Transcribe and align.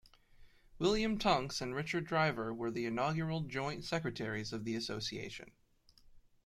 William 0.79 1.19
Tunks 1.19 1.61
and 1.61 1.75
Richard 1.75 2.05
Driver 2.07 2.51
were 2.55 2.71
the 2.71 2.87
inaugural 2.87 3.41
joint 3.41 3.85
secretaries 3.85 4.51
of 4.51 4.63
the 4.65 4.73
association. 4.73 5.51